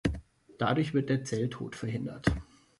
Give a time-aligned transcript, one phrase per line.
[0.57, 2.25] Dadurch wird der Zelltod verhindert.